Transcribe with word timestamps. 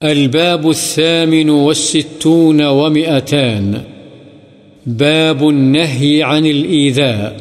الباب 0.00 0.66
الثامن 0.66 1.50
والستون 1.50 2.60
ومئتان. 2.64 3.74
باب 4.86 5.42
النهي 5.42 6.22
عن 6.22 6.44
الإيذاء. 6.44 7.36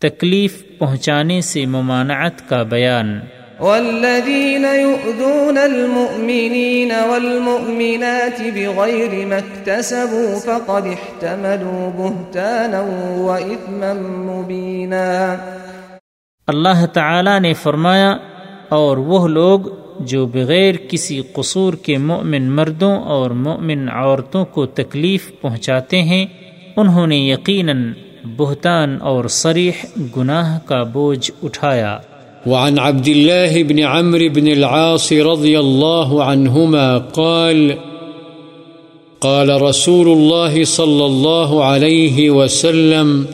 تکلیف 0.00 0.78
پہنچانے 0.78 1.40
سے 1.40 1.66
ممانعت 1.66 2.48
کا 2.48 2.62
بیان. 2.62 3.18
والذين 3.60 4.64
يؤذون 4.64 5.58
المؤمنين 5.58 6.92
والمؤمنات 7.08 8.40
بغير 8.54 9.26
ما 9.26 9.36
اكتسبوا 9.36 10.38
فقد 10.44 10.86
احتملوا 10.86 11.90
بهتانا 11.96 12.80
وإثما 13.18 13.92
مبينا 14.02 15.36
اللہ 16.46 16.86
تعالی 16.86 17.38
نے 17.38 17.54
فرمایا 17.54 18.16
اور 18.68 18.96
وہ 18.96 19.28
لوگ 19.28 19.60
جو 20.00 20.26
بغیر 20.26 20.74
کسی 20.88 21.20
قصور 21.32 21.74
کے 21.74 21.98
مومن 21.98 22.50
مردوں 22.50 22.96
اور 22.96 23.30
مومن 23.30 23.88
عورتوں 23.88 24.44
کو 24.44 24.66
تکلیف 24.66 25.30
پہنچاتے 25.40 26.02
ہیں، 26.02 26.26
انہوں 26.76 27.06
نے 27.06 27.16
یقیناً 27.16 27.92
بہتان 28.36 28.98
اور 29.00 29.24
صریح 29.24 29.72
گناہ 30.16 30.58
کا 30.64 30.82
بوجھ 30.82 31.30
اٹھایا۔ 31.42 31.98
وعن 32.46 32.78
عبد 32.78 33.08
الله 33.08 33.62
بن 33.68 33.78
عمرو 33.78 34.28
بن 34.34 34.46
العاص 34.46 35.12
رضي 35.12 35.56
الله 35.56 36.22
عنهما 36.22 36.98
قال 36.98 37.70
قال 39.18 39.50
رسول 39.50 40.06
الله 40.06 40.64
صلى 40.64 41.04
الله 41.04 41.64
عليه 41.64 42.30
وسلم 42.30 43.24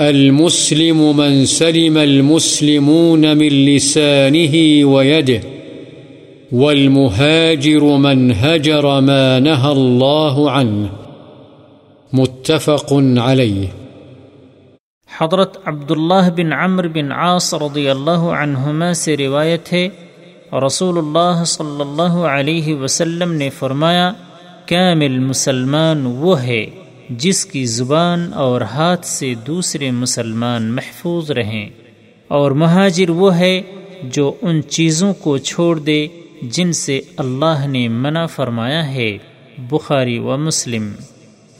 المسلم 0.00 1.16
من 1.16 1.46
سلم 1.46 1.98
المسلمون 1.98 3.36
من 3.36 3.48
لسانه 3.48 4.84
ويده، 4.84 5.40
والمهاجر 6.52 7.96
من 7.96 8.32
هجر 8.32 9.00
ما 9.00 9.38
نهى 9.38 9.72
الله 9.72 10.50
عنه. 10.50 10.86
متفق 12.12 12.92
عليه. 13.18 13.66
حضرت 15.20 15.58
عبداللہ 15.64 16.30
بن 16.36 16.52
عمر 16.52 16.88
بن 16.88 17.12
عاص 17.12 17.54
رضی 17.54 17.88
اللہ 17.88 18.24
عنہما 18.40 18.92
سے 18.92 19.16
روایت 19.16 19.72
ہے، 19.72 19.88
رسول 20.66 20.98
اللہ 20.98 21.44
صلی 21.44 21.80
اللہ 21.80 22.18
علیہ 22.32 22.74
وسلم 22.74 23.32
نے 23.32 23.50
فرمایا، 23.50 24.12
کامل 24.66 25.18
مسلمان 25.18 26.06
وہ 26.06 26.42
ہے 26.42 26.66
جس 27.10 27.46
کی 27.46 27.64
زبان 27.64 28.32
اور 28.34 28.60
ہاتھ 28.60 29.06
سے 29.06 29.34
دوسرے 29.46 29.90
مسلمان 29.90 30.62
محفوظ 30.62 31.30
رہیں۔ 31.30 31.68
اور 32.28 32.50
مہاجر 32.50 33.10
وہ 33.10 33.36
ہے 33.36 33.62
جو 34.02 34.32
ان 34.42 34.60
چیزوں 34.62 35.14
کو 35.14 35.38
چھوڑ 35.38 35.78
دے 35.78 36.06
جن 36.42 36.72
سے 36.72 37.00
اللہ 37.16 37.66
نے 37.66 37.88
منع 37.88 38.26
فرمایا 38.26 38.94
ہے۔ 38.94 39.18
بخاری 39.58 40.18
و 40.18 40.36
مسلم۔ 40.36 40.90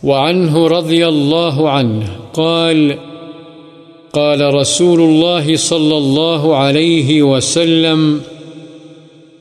وعنه 0.02 0.78
رضي 0.78 1.02
الله 1.02 1.66
عنه 1.66 2.28
قال 2.32 2.92
قال 4.10 4.42
رسول 4.42 5.00
الله 5.02 5.56
صلى 5.56 5.96
الله 5.96 6.54
عليه 6.54 7.24
وسلم، 7.24 8.18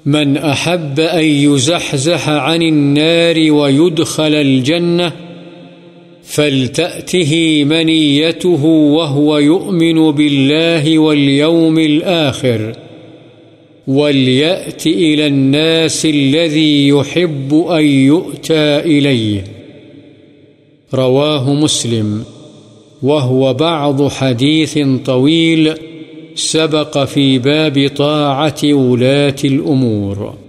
من 0.05 0.37
أحب 0.37 1.01
أن 1.13 1.23
يزحزح 1.23 2.29
عن 2.29 2.61
النار 2.61 3.51
ويدخل 3.51 4.35
الجنة 4.35 5.26
فلتأته 6.27 7.63
منيته 7.63 8.65
وهو 8.65 9.37
يؤمن 9.37 10.11
بالله 10.11 10.99
واليوم 10.99 11.79
الآخر، 11.79 12.75
وليأت 13.87 14.87
إلى 14.87 15.27
الناس 15.27 16.05
الذي 16.05 16.87
يحب 16.87 17.65
أن 17.69 17.85
يؤتى 17.85 18.79
إليه. 18.79 19.43
رواه 20.93 21.53
مسلم. 21.53 22.23
وهو 23.03 23.53
بعض 23.53 24.07
حديث 24.07 24.79
طويل 25.05 25.73
سبق 26.35 27.03
في 27.03 27.39
باب 27.39 27.91
طاعة 27.97 28.63
ولاة 28.63 29.35
الأمور. 29.43 30.46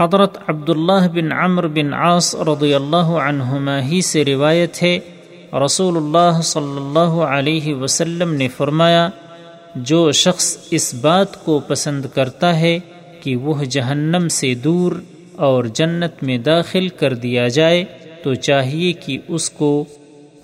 حضرت 0.00 0.38
عبداللہ 0.46 1.08
بن 1.12 1.32
عمر 1.32 1.66
بن 1.66 1.94
عاص 1.94 2.34
رضی 2.34 2.74
اللہ 2.74 3.10
عنہما 3.20 3.82
ہی 3.82 4.00
سے 4.00 4.24
روایت 4.24 4.82
ہے 4.82 4.98
رسول 5.64 5.96
اللہ 5.96 6.40
صلی 6.40 6.76
اللہ 6.76 7.14
علیہ 7.28 7.74
وسلم 7.74 8.34
نے 8.34 8.48
فرمایا، 8.48 9.08
جو 9.74 10.12
شخص 10.12 10.56
اس 10.70 10.94
بات 10.94 11.44
کو 11.44 11.58
پسند 11.58 12.06
کرتا 12.14 12.60
ہے 12.60 12.78
کہ 13.22 13.36
وہ 13.36 13.64
جہنم 13.64 14.28
سے 14.28 14.54
دور 14.54 14.92
اور 15.36 15.64
جنت 15.64 16.22
میں 16.22 16.38
داخل 16.38 16.88
کر 16.88 17.14
دیا 17.14 17.48
جائے، 17.48 17.84
تو 18.22 18.34
چاہیے 18.34 18.92
کہ 18.92 19.18
اس 19.28 19.50
کو 19.50 19.84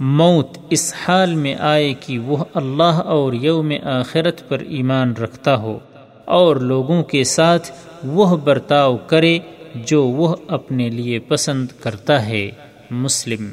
موت 0.00 0.58
اس 0.70 0.94
حال 1.04 1.34
میں 1.34 1.54
آئے 1.54 1.94
کہ 2.00 2.18
وہ 2.18 2.44
اللہ 2.54 3.02
اور 3.06 3.32
یوم 3.32 3.72
آخرت 3.82 4.48
پر 4.48 4.58
ایمان 4.58 5.12
رکھتا 5.12 5.56
ہو۔ 5.56 5.78
اور 6.32 6.56
لوگوں 6.56 7.02
کے 7.02 7.24
ساتھ 7.24 7.70
وہ 8.04 8.36
برتاؤ 8.36 8.96
کرے 9.06 9.38
جو 9.74 10.06
وہ 10.06 10.36
اپنے 10.48 10.88
لیے 10.88 11.18
پسند 11.18 11.66
کرتا 11.80 12.26
ہے، 12.26 12.50
مسلم۔ 12.90 13.48